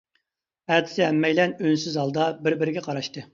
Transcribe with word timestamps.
ئەتىسى 0.71 1.03
ھەممەيلەن 1.07 1.53
ئۈنسىز 1.61 1.99
ھالدا 2.01 2.25
بىر 2.49 2.57
بىرىگە 2.63 2.85
قاراشتى. 2.89 3.27